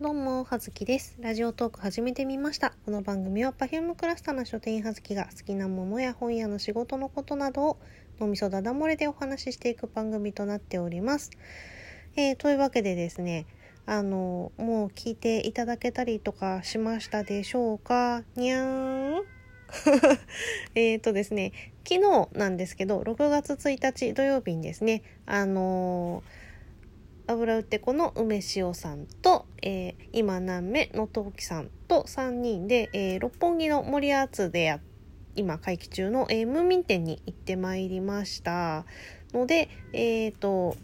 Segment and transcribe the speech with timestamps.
[0.00, 1.14] どうも、はずきです。
[1.20, 2.74] ラジオトーク始めてみました。
[2.84, 7.78] この番組は Perfume クラスターの書店員はずきが好きなものや本屋の仕事のことなどを
[8.18, 11.30] 脳みそだだ漏れでお話ししていく番組となっております。
[12.16, 13.46] えーというわけでですね、
[13.86, 18.24] あの、もう聞いていただけたりとかしましたでしょうか？
[18.34, 19.24] にゃーん
[20.74, 21.52] えっとですね、
[21.88, 26.44] 昨日なんですけど、6月1日土曜日にですね、あのー
[27.26, 34.80] 油売ってこの梅塩さんと、えー今何目の陶器さんと3人で、えー六本木の森アーツでや
[35.34, 38.84] 今会期中の、えームーミン店に行ってまいりました。
[39.32, 40.76] のでえっ、と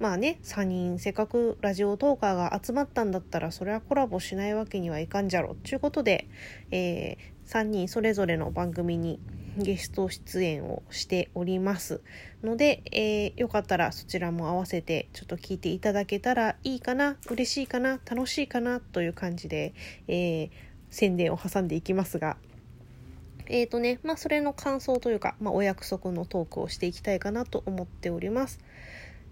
[0.00, 5.54] まあね3人せっかくラジオトーカーが集まったんだったらそれはコラボしないわけにはいかんじゃろ。
[5.54, 6.28] ということで、
[6.72, 9.20] え3人それぞれの番組に
[9.56, 12.02] ゲスト出演をしております
[12.42, 19.74] ので、えーよかったらそちらも合わせてちょっと聞いていただけたらいいかな嬉しいかな楽しいかなという感じで、
[20.08, 20.50] えー
[20.88, 22.36] 宣伝を挟んでいきますが。
[23.48, 28.58] えーとねまあそれの感想というか、まあ、お約束のトークをしていきたいかなと思っております。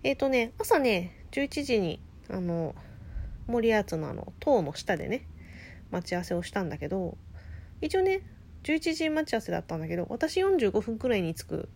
[0.03, 2.00] えーとね朝ね11時に
[2.31, 2.75] あの
[3.47, 5.27] 森アーツのあの塔の下でね
[5.91, 7.16] 待ち合わせをしたんだけど
[7.81, 8.22] 一応ね
[8.64, 11.68] 11時待ち合わせだったんだけど私45分くらいに着く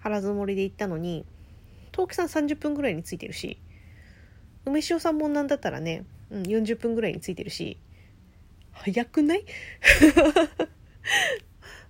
[0.00, 1.24] 腹積もりで行ったのに
[1.92, 3.58] 陶器さん30分くらいに着いてるし
[4.66, 7.78] 梅塩さんもなんだったらね、うん、40分くらいに着いてるし
[8.72, 9.44] 早くない？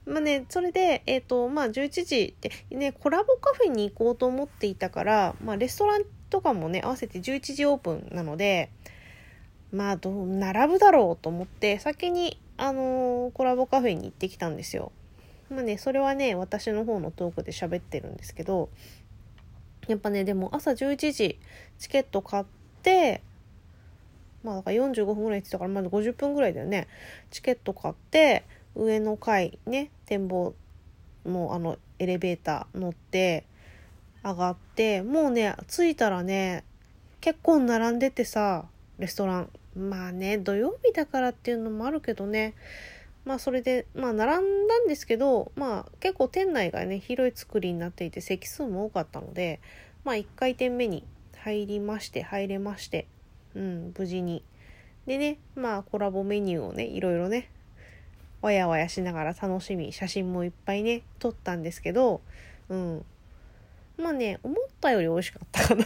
[0.08, 8.70] まあね、それで、えっ、と、まあ、11時って、ね、コラボカフェに行こうと思っていたから、まあ、レストランとかもね、合わせて11時オープンなので、
[9.70, 14.92] まあ、どう、並ぶだろうと思って、先に、あのーコラボカフェに行ってきたんですよ。
[15.50, 18.68] まあね、それはね、私の方のトークで喋ってるんですけど、
[19.86, 21.38] やっぱね、でも朝11時、
[21.78, 22.44] チケット買っ
[22.82, 23.22] て、
[24.44, 26.86] まあ、だから45分ぐらいって言ってたから、まだ50分ぐらいだよね。
[27.30, 30.54] チケット買って、上の階ね、展望
[31.24, 33.44] のあのエレベーター乗って、
[34.22, 36.64] 上がって、もうね、着いたらね、
[37.20, 38.66] 結構並んでてさ、
[38.98, 39.50] レストラン。
[39.78, 42.54] まあね、土曜日だからっていうのもあるけどね。
[43.24, 49.60] まあそれで、まあ並んだんですけど、まあ結構店内がね、広い作りになっていて席数も多かったので、
[50.04, 51.04] まあ1回転目に
[51.36, 53.06] 入りまして、入れまして、
[53.54, 54.42] うん、無事に。
[55.06, 57.50] でね、まあコラボメニューをね、いろいろね、
[58.40, 62.20] わやわやしながら楽しみ、写真もいっぱいね、撮ったんですけど、
[62.68, 63.04] うん。
[63.96, 65.84] まあね、思ったより美味しかったかな。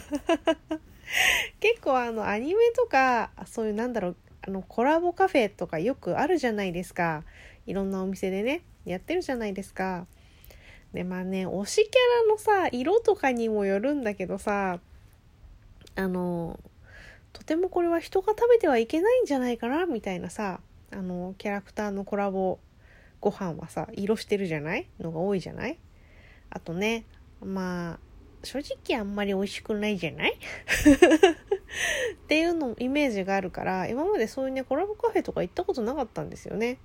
[1.61, 7.25] 結構あの、アニメとか、そういうなんだろう、あの、コラボカフェとかよくあるじゃないですか。
[7.67, 10.06] いろんなお店でね、やってるじゃないですか。
[10.93, 14.81] で、まあね、推しキャラのさ、色とかにもよるんだけどさ、
[15.95, 16.59] あの、
[17.33, 22.59] とてもこれは人が食べてはいけないんじゃないかな、みたいなさ、あの、キャラクターのコラボ
[23.21, 24.89] ご飯はさ、色してるじゃない？
[24.99, 25.79] のが多いじゃない？
[26.50, 27.05] あとね、
[27.41, 27.99] まあ、
[28.42, 30.32] 正直あんまり美味しくないじゃない？
[30.36, 36.78] っていうのイメージがあるから今までそういうねコラボカフェとか行ったことなかったんですよね。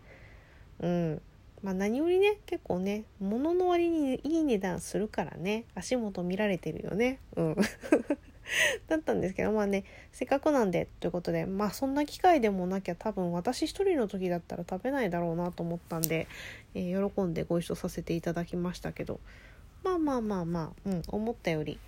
[0.79, 1.21] うん。
[1.63, 7.19] まあ何よりね結構ね物の割にいい値段するからね足元見られてるよね。
[7.35, 7.55] うん。
[8.87, 16.27] だったんですけどまあねせっかくなんでということでまあそんな機会でもなきゃ多分私一人の時だったら食べないだろうなと思ったんで、
[16.73, 19.19] えー喜んでご一緒させていただきましたけど。
[19.83, 21.79] まあまあまあまあ、うん、思ったより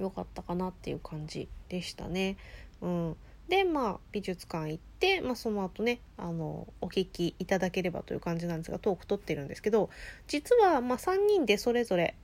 [0.00, 2.36] 良かったかなっていう感じでしたね。
[2.80, 3.16] うん、
[3.48, 9.90] でまあ美術館行って、まあ、その後ねあのお聞きいただければという感じなんですがトーク撮ってるんですけど
[10.26, 12.14] 実はまあ3人でそれぞれ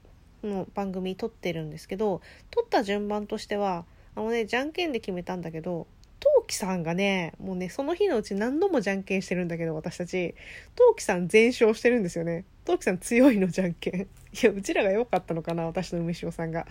[0.43, 3.85] の番組撮ってるんですけど撮った順番としては
[4.15, 5.87] あのねじゃんけんで決めたんだけど
[6.21, 10.35] 陶器さんがねもうねその日のうち何度もじゃんけんしてるんだけど私たち。
[10.77, 12.45] 陶器さん全勝してるんですよね。
[12.65, 14.01] 陶器さん強いのじゃんけん。
[14.03, 14.07] い
[14.43, 16.67] やうちらが良かったのかな私の梅塩さんが。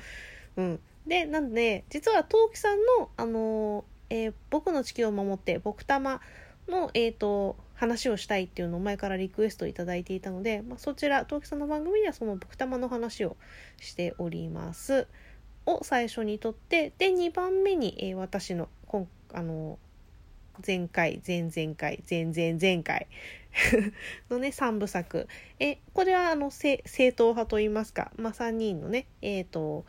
[0.58, 0.80] うん。
[1.08, 6.22] でなんで実は陶器さんのあのえー僕の地球を守って僕玉
[6.68, 13.36] のえっ、と話をしたいっていうのを前からリクエストいただいていたので、まあ、そちら陶器さんの番組ではその僕玉の話を
[13.82, 15.08] しております。
[15.66, 19.80] を最初にとってで2番目に、えー私の今あの
[20.66, 23.08] 前回前々回前々前回
[24.30, 25.28] のね3部作。
[25.60, 29.86] えこれはあの正統派といいますか、まあ、3人のねえっ、と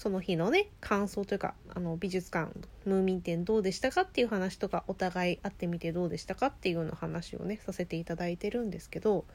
[0.00, 2.50] その日のね感想というかあの美術館
[2.86, 9.26] ムーミン展どうでしたかっていう話とかお互い会ってみてどうでしたかっていうような話をねさせていただいてるんですけど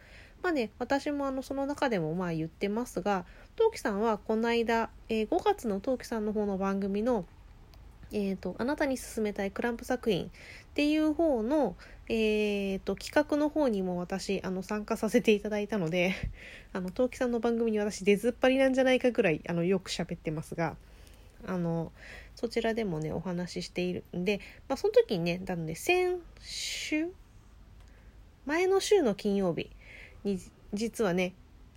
[0.41, 3.25] まあね私もあのその中でもまあ言ってますが
[3.55, 7.25] 陶器さんはこの間、えー5月の陶器さんの方の番組の
[8.11, 10.29] えーと、あなたに勧めたいクランプ作品っ
[10.73, 11.75] ていう方の、
[12.07, 16.13] えーと、企画の方にも私あの参加させていただいたので
[16.71, 20.77] あの陶器さんの番組に私出ずっぱりなんじゃないかぐらいあのよく喋ってますが
[21.47, 21.91] あの
[22.35, 27.11] そちらでもねお話ししているんで、まあ、その時にねなので先週
[28.45, 29.71] 前の週の金曜日
[30.23, 30.39] に
[30.73, 31.33] 実はね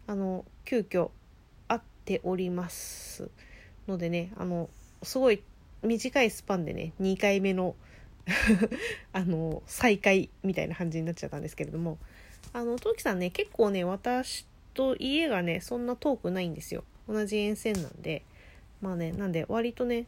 [0.07, 1.11] あの急遽
[1.69, 3.31] 会っております
[3.87, 4.69] のでねあの
[5.03, 5.43] すごい
[5.83, 7.75] 短いスパンでね2回目の
[9.13, 11.99] あの再会みたいな感じになっちゃったんですけれども。
[12.53, 16.85] あの陶器さんね結構ね私と家がねそんな遠くないんですよ。
[17.09, 18.23] 同じ沿線なんで。
[18.81, 20.07] まあねなんで割とね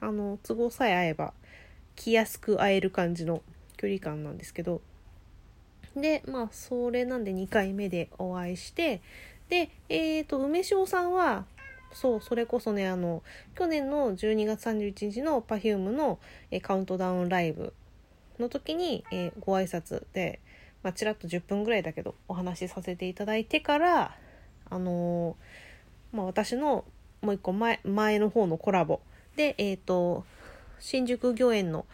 [0.00, 1.32] あの都合さえ合えば
[1.96, 3.42] 来やすく会える感じの
[3.76, 4.80] 距離感なんですけど。
[5.96, 9.00] でまあそれなんで2回目でお会いして。
[9.48, 11.44] でえっ、ー、と梅塩さんは
[11.92, 13.22] そうそれこそねあの
[13.54, 16.18] 去年の12月31日の Perfume の、
[16.50, 17.74] えカウントダウンライブ
[18.38, 20.40] の時に、えご挨拶で、
[20.82, 24.16] まあ、ちらっと10分ぐらいだけどお話しさせていただいてから
[24.70, 26.84] あのー、まあ、私の
[27.22, 29.00] もう一個前前の方のコラボ
[29.36, 30.24] でえっ、ー、と
[30.78, 31.86] 新宿御苑の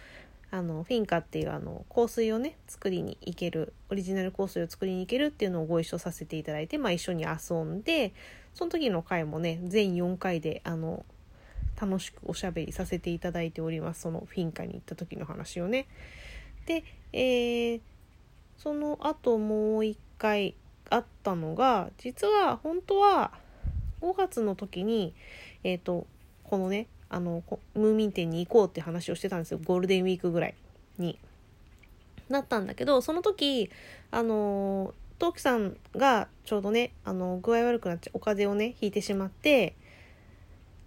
[0.50, 8.14] あのフィンカっていうあの香水をね作りに行けるオリジナル香水を作りに行けるっていうのをご一緒させていただいて、まあ、一緒に遊んで
[8.54, 11.04] その時の回もね全4回であの
[11.80, 15.86] 楽しくおしゃべりさせていただいておりますそのフィンカに行った時の話をね。
[16.64, 17.80] で、えー、
[18.56, 20.54] その後もう一回
[20.88, 23.32] あったのが実は本当は
[24.00, 25.14] 5月の時に
[25.64, 26.06] えっ、ー、と
[26.44, 27.42] このねあの
[27.74, 30.54] ムーミン店に行こうって話をしてたんですよゴールデンウィークぐらい
[30.98, 31.18] に。
[32.28, 33.70] なったんだけどその時
[34.10, 39.74] あのトウキさんがちょうどねあの具合悪くなっちゃうお風邪をねひいてしまって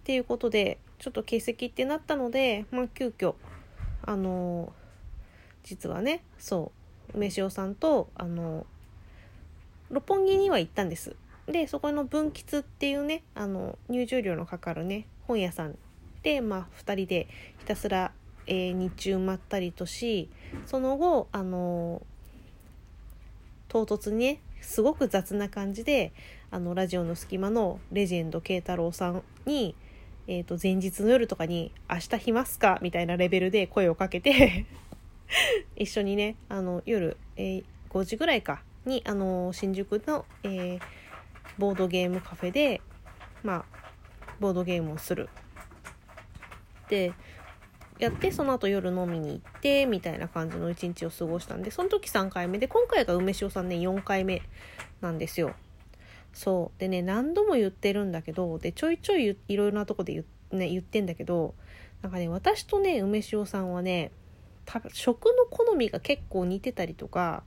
[0.02, 3.34] っていうことでちょっと欠席ってなったのでまあ急遽
[4.02, 4.72] あの
[5.64, 6.72] 実はねそ
[7.14, 8.66] う梅塩さんとあの
[9.90, 11.16] 六本木には行ったんです。
[11.46, 15.76] でそこの分吉っていうねあの入場料のかかるね本屋さん、
[16.42, 17.28] まあ、2人で
[17.58, 18.12] ひたすら、
[18.46, 20.28] えー、日中まったりとし
[20.66, 22.02] その後あの
[23.68, 26.12] 唐突にねすごく雑な感じで
[26.50, 29.74] あのラジオの隙間のレジェンド慶太郎さんに、
[30.26, 34.66] えー、と前日の夜とかに「明日来ますか?」みたいなレベルで声をかけて
[35.76, 40.80] 一緒にねあの夜、えー、5時ぐらいかにあの新宿の、えー、
[41.58, 42.80] ボードゲームカフェで
[43.42, 43.80] まあ
[44.40, 45.28] ボードゲームをする
[46.90, 47.14] って
[48.00, 54.42] やってその後夜飲みに行ってみたいな感じの一日を過ごしたんでその時3回目で今回が梅塩さんね4回目
[55.00, 55.54] なんですよ。
[56.32, 60.24] そうでね何度も言ってるんだけどでちょいちょいいろいろなとこで言,、
[60.58, 61.54] ね、言ってんだけど
[62.02, 64.12] なんかね私とね梅塩さんはね
[64.92, 67.42] 食の好みが結構似てたりとか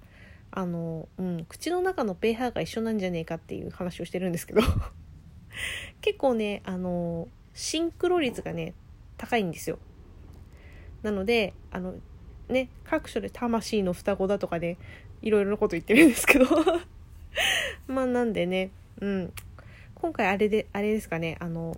[0.51, 4.61] あの、うん、口の中の pH が一緒なんじゃねえかっていう話をしてるんですけど
[6.01, 8.73] 結構ねあのシンクロ率がね
[9.23, 9.79] 高いんですよ。
[11.01, 11.95] なのであの
[12.49, 14.77] ね各所で魂の双子だとかね
[15.21, 16.45] いろいろなこと言ってるんですけど。
[17.87, 19.33] まあなんでねうん。
[19.95, 21.77] 今回あれであれですかねあの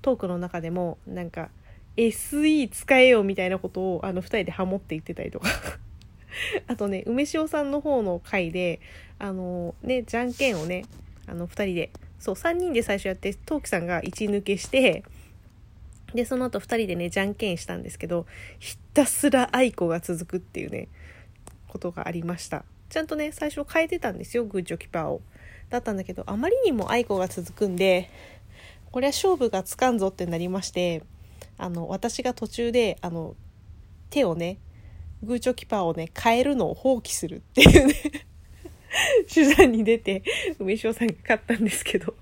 [0.00, 1.50] トークの中でもなんか
[1.96, 5.48] SE 使えよみたいなことをあの2人でハモって言ってたりとか。
[6.68, 8.80] あとね梅塩さんの方の回で
[9.18, 10.84] あのねじゃんけんをね
[11.26, 15.02] あの2人でそう3人で最初やってトウキさんが1抜けして
[16.14, 18.26] で、その後2人でね、じゃんけんしたんですけど、
[18.58, 20.88] ひたすら愛子が続くっていうね、
[21.68, 22.64] ことがありました。
[22.88, 25.20] ちゃんとね、最初変えてたんですよ、グッジョキパーを。
[25.68, 28.08] だったんだけど、あまりにも愛子が続くんで、
[28.90, 31.02] これは勝負がつかんぞってなりまして、
[31.58, 33.34] あの、私が途中で、あの、
[34.08, 34.58] 手をね、
[35.22, 37.94] グーチョキパーをね、変えるのを放棄するっていうね
[39.32, 40.22] 手段に出て、
[40.58, 42.14] 梅塩さんが勝ったんですけど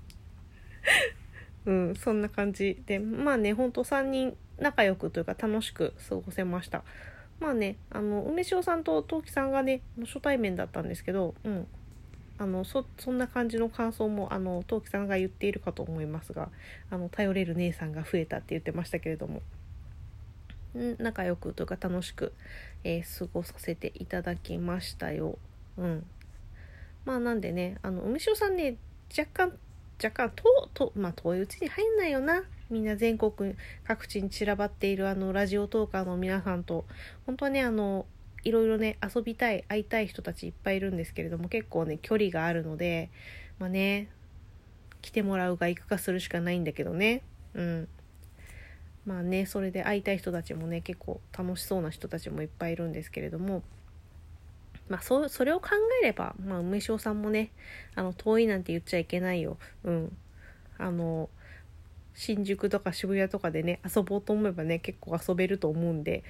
[1.67, 6.83] うん、そんな感じで、まあね、ほんと3人仲良くというか楽しく過ごせました。
[7.41, 11.67] まあね、あの、梅塩さんと陶器さんがね、初対面だったんですけど、うん。
[12.39, 16.49] あの、そ、そんな感じの感想も、あの、陶器さんが言っているかと思いますが、
[16.89, 19.41] あの、頼れる姉さんが増えたって言ってましたけれども、
[20.73, 22.33] うん仲良くというか楽しく、
[22.83, 25.37] えー、過ごさせていただきましたよ。
[25.77, 26.05] うん。
[27.05, 28.77] まあなんでね、あの、梅塩さんね、
[29.17, 29.57] 若干
[30.03, 32.43] 若干とと、まあ、遠いうちに入んないよな。
[32.69, 36.85] みんな全国各地に散らばっているあのラジオトーカーの皆さんと
[37.25, 38.05] 本当はねあの
[38.43, 43.09] いろいろね遊びたい会いたい人たちいっぱいいるんですけれども結構ね距離があるので
[43.57, 44.09] まあね
[45.01, 47.21] 来てもらうが行くかするしかないんだけどね。
[47.53, 47.87] うん。
[49.05, 53.63] まあねそれで会いたい人たちもね結構楽しそうな人たちもいっぱいいるんですけれども。
[54.89, 55.69] まあそそれを考
[56.01, 57.51] えれば、まあ、梅塩さんもね
[57.95, 59.57] あの遠いなんて言っちゃいけないよ。
[59.83, 60.17] うん。
[60.77, 61.29] あの
[62.13, 66.23] 新宿とか渋谷とかでね遊ぼうと思えばね結構遊べると思うんで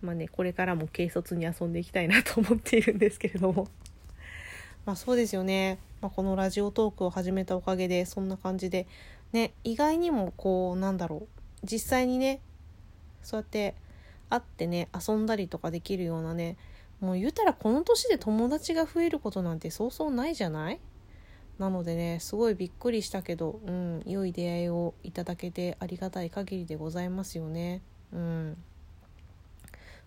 [0.00, 3.68] まあねこれからも軽率に遊んでいきたいなと思っているんですけれども。
[4.84, 8.88] まあそうですよね、まあ、このラジオトークを始めたおかげでそんな感じで
[9.32, 11.42] ね意外にもこうなんだろう。
[11.64, 12.40] 実際にね
[13.22, 13.76] そうやって
[14.28, 16.56] 会ってね遊んだりとかできるようなね
[17.02, 20.80] もう言うたらこの年で友達が増えることなんてそうそうないじゃない？
[21.58, 27.82] なのでねすごいびっくりしたけど、うん、良い出会いをいただけてありがたい限りでございますよね。
[28.12, 28.56] うん。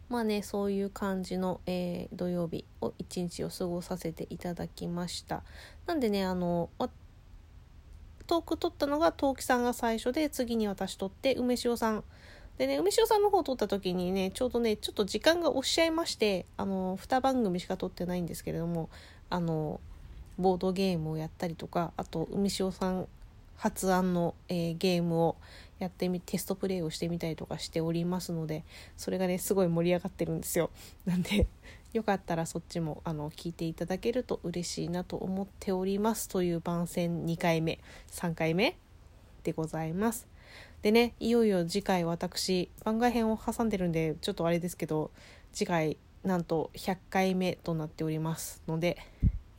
[0.08, 5.44] まあねそういう感じの、えー、土曜日を一日を過ごさせていただきました。
[5.86, 6.70] なんでねあの
[8.28, 12.04] トーク撮ったのが陶器さんが最初で次に私撮って梅塩さん
[12.58, 18.90] でね梅塩さんの方を撮った時にねちょうどねちょっと時間が押しちゃいましてあの2番組しか撮ってないんですけれども
[19.30, 19.80] あの
[20.38, 23.08] ボードゲームをやったりとかあと海塩さん
[23.58, 25.36] 発案の、えー、ゲームを
[25.80, 28.64] やってみテストプレイをしてみたりとかしておりますので
[28.98, 30.70] それがねすごい盛り上がってるんですよ。
[31.06, 31.48] なんで
[31.94, 36.28] よかったらそっちもあの聞いていただけると嬉しいなと思っております。
[36.28, 37.80] という番宣2回目
[38.12, 38.78] 3回目
[39.46, 40.28] でございます
[40.82, 45.12] でねいよいよ次回私番外編を挟んでるんでちょっとあれですけど
[45.54, 48.98] 次回なんと100回目となっておりますので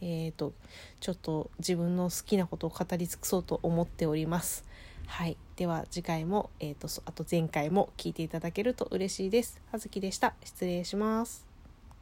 [0.01, 0.53] えーと、
[1.01, 4.65] ちょっと自分の好きなことを語り尽くそうと思っております。
[5.07, 9.61] はい、では次回も、えーと、あと前回も聞いていただけると嬉しいです。
[9.73, 10.35] はずきでした。
[10.45, 11.56] 失礼します。